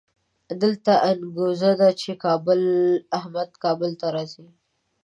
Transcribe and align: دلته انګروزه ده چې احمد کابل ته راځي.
دلته 0.61 0.93
انګروزه 1.09 1.71
ده 1.79 1.89
چې 2.01 2.11
احمد 3.17 3.49
کابل 3.63 3.91
ته 4.01 4.07
راځي. 4.15 4.47